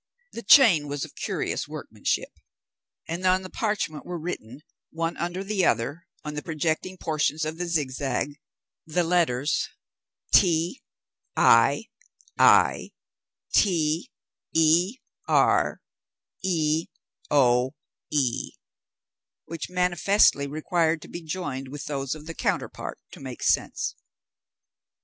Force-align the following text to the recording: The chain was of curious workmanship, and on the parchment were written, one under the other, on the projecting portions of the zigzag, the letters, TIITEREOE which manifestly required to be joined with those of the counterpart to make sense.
The 0.31 0.41
chain 0.41 0.87
was 0.87 1.05
of 1.05 1.13
curious 1.13 1.67
workmanship, 1.67 2.31
and 3.07 3.23
on 3.23 3.43
the 3.43 3.51
parchment 3.51 4.03
were 4.03 4.17
written, 4.19 4.61
one 4.89 5.15
under 5.15 5.43
the 5.43 5.63
other, 5.63 6.07
on 6.23 6.33
the 6.33 6.41
projecting 6.41 6.97
portions 6.97 7.45
of 7.45 7.59
the 7.59 7.67
zigzag, 7.67 8.39
the 8.83 9.03
letters, 9.03 9.69
TIITEREOE 10.33 10.79
which 19.45 19.69
manifestly 19.69 20.47
required 20.47 21.01
to 21.03 21.07
be 21.07 21.21
joined 21.21 21.67
with 21.67 21.85
those 21.85 22.15
of 22.15 22.25
the 22.25 22.33
counterpart 22.33 22.97
to 23.11 23.19
make 23.19 23.43
sense. 23.43 23.93